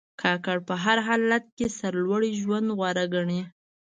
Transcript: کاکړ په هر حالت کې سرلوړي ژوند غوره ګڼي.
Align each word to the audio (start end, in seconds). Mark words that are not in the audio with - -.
کاکړ 0.21 0.57
په 0.67 0.73
هر 0.83 0.97
حالت 1.07 1.43
کې 1.57 1.67
سرلوړي 1.79 2.31
ژوند 2.41 2.67
غوره 2.77 3.05
ګڼي. 3.13 3.41